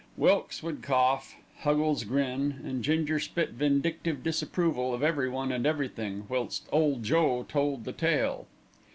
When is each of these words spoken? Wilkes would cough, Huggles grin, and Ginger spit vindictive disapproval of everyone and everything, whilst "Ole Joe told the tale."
Wilkes 0.17 0.63
would 0.63 0.81
cough, 0.81 1.35
Huggles 1.59 2.05
grin, 2.05 2.59
and 2.65 2.83
Ginger 2.83 3.19
spit 3.19 3.51
vindictive 3.51 4.23
disapproval 4.23 4.95
of 4.95 5.03
everyone 5.03 5.51
and 5.51 5.63
everything, 5.63 6.25
whilst 6.27 6.67
"Ole 6.71 6.95
Joe 7.01 7.45
told 7.47 7.83
the 7.85 7.93
tale." 7.93 8.47